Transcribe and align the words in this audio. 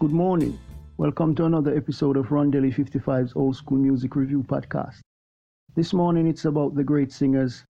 Good 0.00 0.12
morning. 0.12 0.58
Welcome 0.96 1.34
to 1.34 1.44
another 1.44 1.76
episode 1.76 2.16
of 2.16 2.28
Rondelle 2.28 2.74
55's 2.74 3.34
Old 3.36 3.54
School 3.54 3.76
Music 3.76 4.16
Review 4.16 4.42
Podcast. 4.42 5.00
This 5.74 5.92
morning 5.92 6.26
it's 6.26 6.46
about 6.46 6.74
the 6.74 6.82
great 6.82 7.12
singers, 7.12 7.66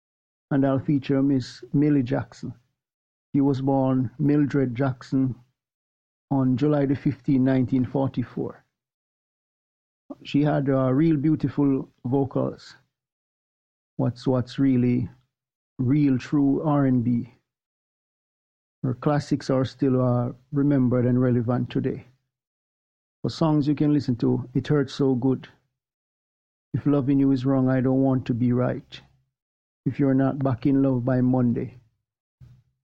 and 0.53 0.65
I'll 0.65 0.79
feature 0.79 1.25
Miss 1.25 1.65
Millie 1.73 2.05
Jackson. 2.05 2.55
She 3.35 3.41
was 3.41 3.61
born 3.61 4.13
Mildred 4.21 4.77
Jackson 4.77 5.35
on 6.31 6.57
July 6.57 6.87
the 6.87 6.95
15, 6.95 7.45
1944. 7.45 8.65
She 10.23 10.43
had 10.43 10.71
uh, 10.71 10.93
real 10.93 11.17
beautiful 11.17 11.89
vocals. 12.05 12.77
What's 13.97 14.25
what's 14.25 14.57
really 14.57 15.11
real 15.81 16.17
true 16.17 16.63
R&B. 16.63 17.35
Her 18.85 18.95
classics 18.95 19.51
are 19.51 19.65
still 19.65 20.01
uh, 20.01 20.31
remembered 20.53 21.07
and 21.07 21.21
relevant 21.21 21.71
today. 21.71 22.07
For 23.23 23.31
songs 23.31 23.69
you 23.69 23.75
can 23.75 23.93
listen 23.93 24.17
to, 24.17 24.49
It 24.55 24.69
Hurts 24.69 24.95
So 24.95 25.15
Good. 25.15 25.49
If 26.73 26.87
loving 26.87 27.21
you 27.21 27.33
is 27.33 27.45
wrong, 27.45 27.69
I 27.69 27.81
don't 27.81 28.03
want 28.03 28.25
to 28.27 28.35
be 28.35 28.53
right. 28.53 29.01
If 29.85 29.99
you're 29.99 30.15
not 30.15 30.39
back 30.39 30.67
in 30.67 30.83
love 30.83 31.05
by 31.05 31.21
Monday. 31.21 31.77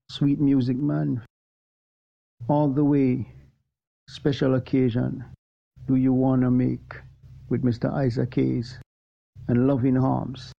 Sweet 0.09 0.39
music, 0.39 0.77
man. 0.77 1.21
All 2.47 2.69
the 2.69 2.83
way. 2.83 3.31
Special 4.09 4.55
occasion. 4.55 5.25
Do 5.87 5.95
you 5.95 6.13
wanna 6.13 6.51
make 6.51 7.01
with 7.49 7.63
Mr. 7.63 7.91
Isaac 7.91 8.35
Hayes 8.35 8.79
and 9.47 9.67
Loving 9.67 9.97
Arms. 9.97 10.51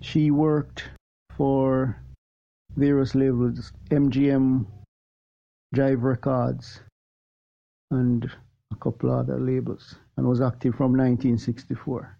She 0.00 0.30
worked 0.30 0.90
for 1.36 1.96
various 2.76 3.14
labels, 3.14 3.72
MGM 3.90 4.66
Jive 5.74 6.02
Records, 6.02 6.80
and 7.90 8.30
a 8.70 8.76
couple 8.76 9.10
other 9.10 9.40
labels, 9.40 9.94
and 10.16 10.28
was 10.28 10.40
active 10.40 10.74
from 10.74 10.92
1964. 10.92 12.18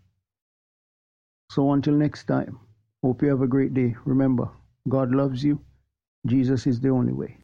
So 1.51 1.73
until 1.73 1.95
next 1.95 2.25
time, 2.25 2.59
hope 3.03 3.23
you 3.23 3.29
have 3.29 3.43
a 3.43 3.47
great 3.47 3.75
day. 3.75 3.95
Remember, 4.07 4.49
God 4.89 5.15
loves 5.15 5.45
you. 5.45 5.61
Jesus 6.27 6.67
is 6.67 6.81
the 6.81 6.89
only 6.91 7.13
way. 7.13 7.37